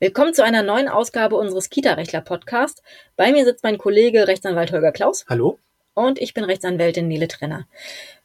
[0.00, 2.84] Willkommen zu einer neuen Ausgabe unseres Kita-Rechtler-Podcast.
[3.16, 5.24] Bei mir sitzt mein Kollege Rechtsanwalt Holger Klaus.
[5.28, 5.58] Hallo.
[5.92, 7.66] Und ich bin Rechtsanwältin Nele Trenner.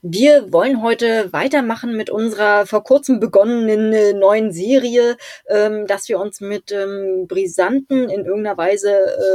[0.04, 6.20] Wir wollen heute weitermachen mit unserer vor kurzem begonnenen äh, neuen Serie, ähm, dass wir
[6.20, 8.92] uns mit ähm, brisanten, in irgendeiner Weise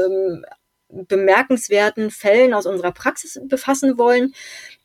[0.06, 0.44] ähm,
[0.88, 4.32] bemerkenswerten Fällen aus unserer Praxis befassen wollen,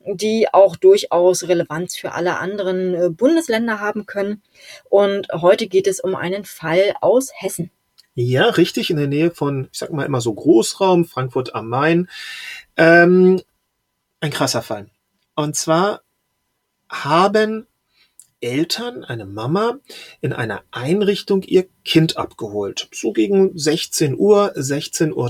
[0.05, 4.41] die auch durchaus Relevanz für alle anderen äh, Bundesländer haben können.
[4.89, 7.71] Und heute geht es um einen Fall aus Hessen.
[8.15, 12.09] Ja, richtig, in der Nähe von, ich sag mal immer so Großraum, Frankfurt am Main.
[12.77, 13.41] Ähm,
[14.19, 14.89] ein krasser Fall.
[15.35, 16.01] Und zwar
[16.89, 17.65] haben
[18.39, 19.79] Eltern, eine Mama,
[20.21, 22.87] in einer Einrichtung ihr Kind abgeholt.
[22.91, 25.25] So gegen 16 Uhr, 16.30 Uhr.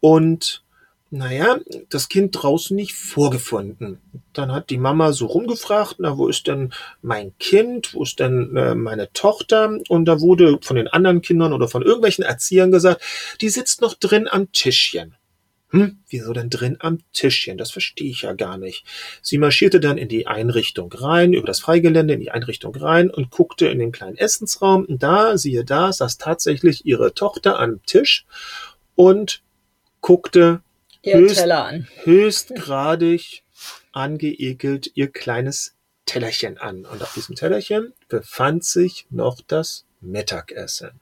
[0.00, 0.64] Und
[1.10, 4.00] naja, das Kind draußen nicht vorgefunden.
[4.32, 8.56] Dann hat die Mama so rumgefragt, na, wo ist denn mein Kind, wo ist denn
[8.56, 9.78] äh, meine Tochter?
[9.88, 13.02] Und da wurde von den anderen Kindern oder von irgendwelchen Erziehern gesagt,
[13.40, 15.14] die sitzt noch drin am Tischchen.
[15.70, 17.58] Hm, wieso denn drin am Tischchen?
[17.58, 18.84] Das verstehe ich ja gar nicht.
[19.20, 23.30] Sie marschierte dann in die Einrichtung rein, über das Freigelände in die Einrichtung rein und
[23.30, 24.84] guckte in den kleinen Essensraum.
[24.84, 28.26] Und da, siehe da, saß tatsächlich ihre Tochter am Tisch
[28.94, 29.42] und
[30.00, 30.62] guckte
[31.14, 31.88] höchst, an.
[32.04, 33.42] höchstgradig
[33.92, 36.84] angeekelt ihr kleines Tellerchen an.
[36.84, 41.00] Und auf diesem Tellerchen befand sich noch das Mittagessen.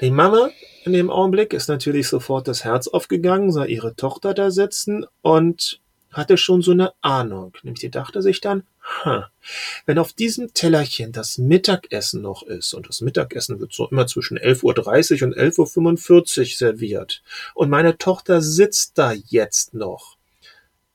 [0.00, 0.50] Die Mama
[0.84, 5.80] in dem Augenblick ist natürlich sofort das Herz aufgegangen, sah ihre Tochter da sitzen und
[6.12, 7.56] hatte schon so eine Ahnung.
[7.62, 8.64] Nämlich sie dachte sich dann,
[9.04, 9.30] ha,
[9.86, 14.38] wenn auf diesem Tellerchen das Mittagessen noch ist, und das Mittagessen wird so immer zwischen
[14.38, 17.22] 11.30 Uhr und 11.45 Uhr serviert,
[17.54, 20.16] und meine Tochter sitzt da jetzt noch,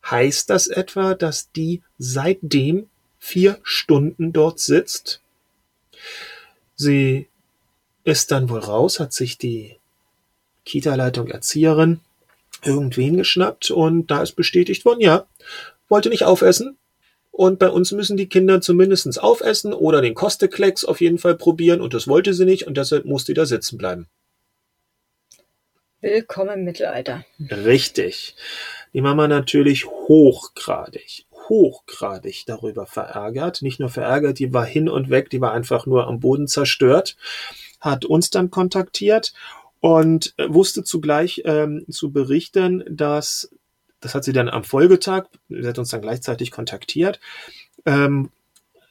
[0.10, 5.22] heißt das etwa, dass die seitdem vier Stunden dort sitzt?
[6.76, 7.28] Sie
[8.04, 9.78] ist dann wohl raus, hat sich die
[10.64, 12.00] Kita-Leitung Erzieherin
[12.64, 15.26] irgendwen geschnappt und da ist bestätigt worden, ja,
[15.88, 16.78] wollte nicht aufessen.
[17.32, 21.82] Und bei uns müssen die Kinder zumindestens aufessen oder den Kosteklecks auf jeden Fall probieren
[21.82, 24.08] und das wollte sie nicht und deshalb musste die da sitzen bleiben.
[26.02, 27.26] Willkommen im Mittelalter.
[27.40, 28.36] Richtig.
[28.94, 33.62] Die Mama natürlich hochgradig, hochgradig darüber verärgert.
[33.62, 37.18] Nicht nur verärgert, die war hin und weg, die war einfach nur am Boden zerstört
[37.80, 39.34] hat uns dann kontaktiert
[39.80, 43.50] und äh, wusste zugleich ähm, zu berichten, dass,
[44.00, 47.20] das hat sie dann am Folgetag, sie hat uns dann gleichzeitig kontaktiert,
[47.86, 48.30] ähm,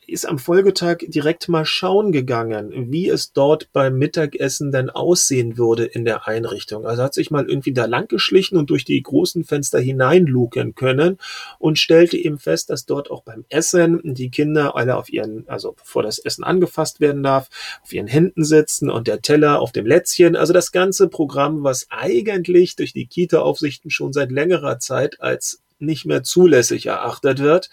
[0.06, 5.84] ist am Folgetag direkt mal schauen gegangen, wie es dort beim Mittagessen denn aussehen würde
[5.84, 6.86] in der Einrichtung.
[6.86, 11.18] Also hat sich mal irgendwie da lang geschlichen und durch die großen Fenster hineinluken können
[11.58, 15.72] und stellte eben fest, dass dort auch beim Essen die Kinder alle auf ihren, also
[15.72, 17.48] bevor das Essen angefasst werden darf,
[17.82, 20.36] auf ihren Händen sitzen und der Teller auf dem Lätzchen.
[20.36, 26.06] Also das ganze Programm, was eigentlich durch die Kita-Aufsichten schon seit längerer Zeit als nicht
[26.06, 27.70] mehr zulässig erachtet wird.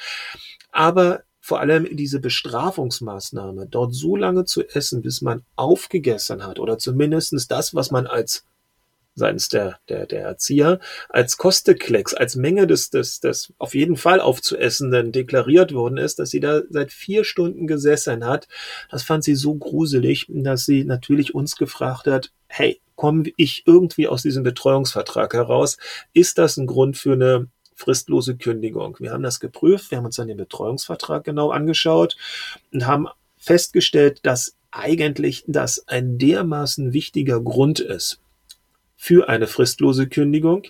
[0.72, 6.78] Aber vor allem diese Bestrafungsmaßnahme, dort so lange zu essen, bis man aufgegessen hat oder
[6.78, 8.46] zumindestens das, was man als
[9.14, 14.22] seitens der, der, der Erzieher als Kosteklecks, als Menge des, des, des auf jeden Fall
[14.22, 18.48] aufzuessenden deklariert worden ist, dass sie da seit vier Stunden gesessen hat.
[18.90, 24.08] Das fand sie so gruselig, dass sie natürlich uns gefragt hat, hey, komme ich irgendwie
[24.08, 25.78] aus diesem Betreuungsvertrag heraus?
[26.14, 28.98] Ist das ein Grund für eine fristlose Kündigung.
[29.00, 32.18] Wir haben das geprüft, wir haben uns dann den Betreuungsvertrag genau angeschaut
[32.72, 33.08] und haben
[33.38, 38.20] festgestellt, dass eigentlich das ein dermaßen wichtiger Grund ist
[38.96, 40.64] für eine fristlose Kündigung.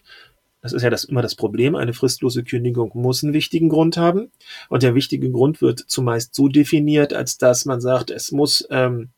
[0.62, 1.75] Das ist ja das, immer das Problem.
[1.75, 4.31] Eine fristlose Kündigung muss einen wichtigen Grund haben.
[4.69, 9.09] Und der wichtige Grund wird zumeist so definiert, als dass man sagt, es muss ähm,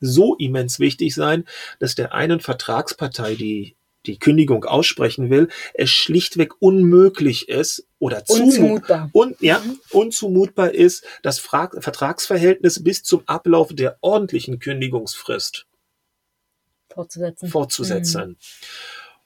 [0.00, 1.44] so immens wichtig sein,
[1.78, 3.74] dass der einen Vertragspartei, die
[4.06, 9.78] die Kündigung aussprechen will, es schlichtweg unmöglich ist oder unzumutbar, un, ja, mhm.
[9.90, 15.66] unzumutbar ist, das Vertragsverhältnis bis zum Ablauf der ordentlichen Kündigungsfrist
[16.92, 17.48] fortzusetzen.
[17.48, 18.28] fortzusetzen.
[18.28, 18.36] Mhm.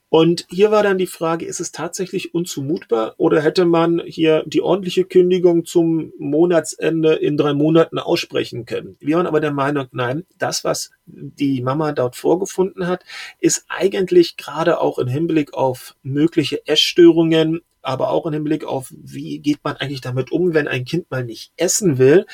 [0.09, 4.61] Und hier war dann die Frage, ist es tatsächlich unzumutbar oder hätte man hier die
[4.61, 8.95] ordentliche Kündigung zum Monatsende in drei Monaten aussprechen können?
[8.99, 13.03] Wir waren aber der Meinung, nein, das, was die Mama dort vorgefunden hat,
[13.39, 19.39] ist eigentlich gerade auch im Hinblick auf mögliche Essstörungen, aber auch im Hinblick auf, wie
[19.39, 22.25] geht man eigentlich damit um, wenn ein Kind mal nicht essen will,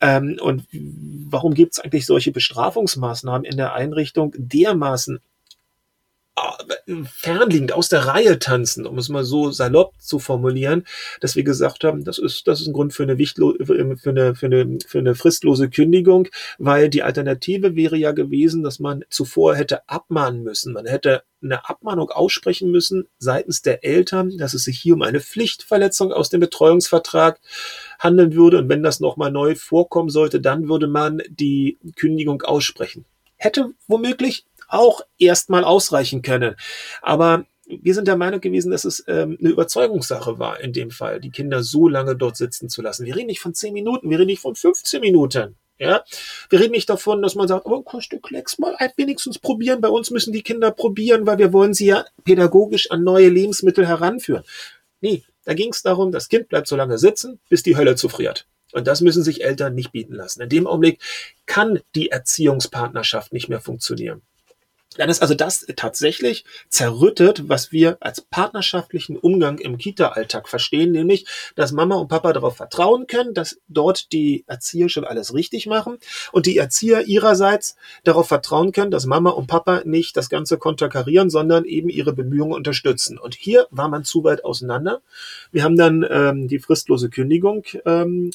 [0.00, 5.20] ähm, und warum gibt es eigentlich solche Bestrafungsmaßnahmen in der Einrichtung dermaßen
[7.04, 10.84] fernliegend aus der Reihe tanzen, um es mal so salopp zu formulieren,
[11.20, 13.96] dass wir gesagt haben, das ist, das ist ein Grund für eine, Wichtlo für eine,
[13.96, 16.28] für eine, für eine fristlose Kündigung,
[16.58, 20.72] weil die Alternative wäre ja gewesen, dass man zuvor hätte abmahnen müssen.
[20.72, 25.20] Man hätte eine Abmahnung aussprechen müssen seitens der Eltern, dass es sich hier um eine
[25.20, 27.40] Pflichtverletzung aus dem Betreuungsvertrag
[27.98, 28.58] handeln würde.
[28.58, 33.04] Und wenn das nochmal neu vorkommen sollte, dann würde man die Kündigung aussprechen.
[33.36, 36.56] Hätte womöglich auch erstmal ausreichen können.
[37.02, 41.20] Aber wir sind der Meinung gewesen, dass es ähm, eine Überzeugungssache war, in dem Fall,
[41.20, 43.06] die Kinder so lange dort sitzen zu lassen.
[43.06, 45.56] Wir reden nicht von 10 Minuten, wir reden nicht von 15 Minuten.
[45.78, 46.04] Ja,
[46.48, 49.82] wir reden nicht davon, dass man sagt, oh, kannst du Klecks mal wenigstens probieren.
[49.82, 53.86] Bei uns müssen die Kinder probieren, weil wir wollen sie ja pädagogisch an neue Lebensmittel
[53.86, 54.42] heranführen.
[55.02, 58.46] Nee, da ging es darum, das Kind bleibt so lange sitzen, bis die Hölle zufriert.
[58.72, 60.40] Und das müssen sich Eltern nicht bieten lassen.
[60.40, 61.00] In dem Augenblick
[61.44, 64.22] kann die Erziehungspartnerschaft nicht mehr funktionieren.
[64.96, 71.26] Dann ist also das tatsächlich zerrüttet, was wir als partnerschaftlichen Umgang im Kita-Alltag verstehen, nämlich,
[71.54, 75.98] dass Mama und Papa darauf vertrauen können, dass dort die Erzieher schon alles richtig machen
[76.32, 81.30] und die Erzieher ihrerseits darauf vertrauen können, dass Mama und Papa nicht das Ganze konterkarieren,
[81.30, 83.18] sondern eben ihre Bemühungen unterstützen.
[83.18, 85.02] Und hier war man zu weit auseinander.
[85.52, 88.30] Wir haben dann ähm, die fristlose Kündigung ähm,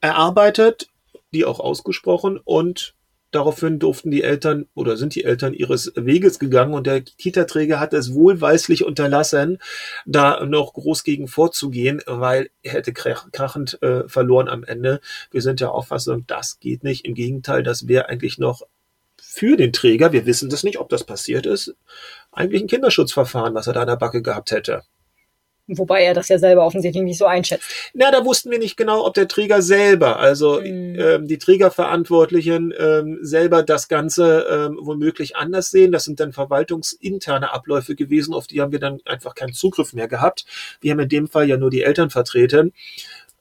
[0.00, 0.88] erarbeitet,
[1.32, 2.94] die auch ausgesprochen und
[3.30, 7.92] Daraufhin durften die Eltern oder sind die Eltern ihres Weges gegangen und der Kita-Träger hat
[7.94, 9.58] es wohlweislich unterlassen,
[10.04, 15.00] da noch groß gegen vorzugehen, weil er hätte krachend äh, verloren am Ende.
[15.30, 17.04] Wir sind der Auffassung, das geht nicht.
[17.04, 18.62] Im Gegenteil, das wäre eigentlich noch
[19.22, 21.76] für den Träger, wir wissen das nicht, ob das passiert ist,
[22.32, 24.82] eigentlich ein Kinderschutzverfahren, was er da in der Backe gehabt hätte.
[25.78, 27.64] Wobei er das ja selber offensichtlich nicht so einschätzt.
[27.94, 30.96] Na, da wussten wir nicht genau, ob der Träger selber, also mhm.
[30.98, 35.92] ähm, die Trägerverantwortlichen ähm, selber das Ganze ähm, womöglich anders sehen.
[35.92, 40.08] Das sind dann verwaltungsinterne Abläufe gewesen, auf die haben wir dann einfach keinen Zugriff mehr
[40.08, 40.44] gehabt.
[40.80, 42.72] Wir haben in dem Fall ja nur die Eltern vertreten.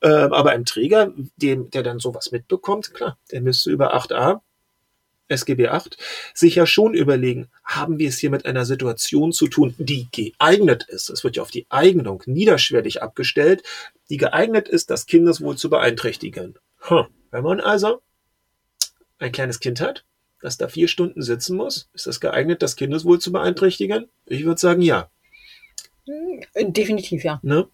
[0.02, 4.40] Ähm, aber ein Träger, dem, der dann sowas mitbekommt, klar, der müsste über 8a
[5.30, 5.98] SGB 8,
[6.34, 10.86] sich ja schon überlegen, haben wir es hier mit einer Situation zu tun, die geeignet
[10.90, 11.10] ist.
[11.10, 13.64] Es wird ja auf die Eignung niederschwellig abgestellt,
[14.10, 16.56] die geeignet ist, das Kindeswohl zu beeinträchtigen.
[16.80, 17.06] Hm.
[17.32, 18.02] Wenn man also
[19.20, 20.04] ein kleines Kind hat,
[20.42, 24.08] das da vier Stunden sitzen muss, ist das geeignet, das Kindeswohl zu beeinträchtigen?
[24.26, 25.10] Ich würde sagen, ja.
[26.08, 27.40] Hm, definitiv, ja.
[27.44, 27.68] Ne?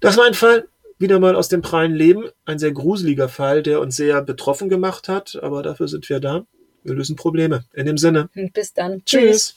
[0.00, 0.68] Das war ein Fall,
[0.98, 2.28] wieder mal aus dem prallen Leben.
[2.44, 6.46] Ein sehr gruseliger Fall, der uns sehr betroffen gemacht hat, aber dafür sind wir da.
[6.82, 7.64] Wir lösen Probleme.
[7.74, 8.28] In dem Sinne.
[8.52, 9.04] Bis dann.
[9.04, 9.54] Tschüss.